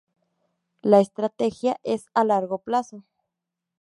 La 0.81 0.99
estrategia 0.99 1.77
es 1.83 2.07
a 2.15 2.23
largo 2.23 2.57
plazo. 2.57 3.03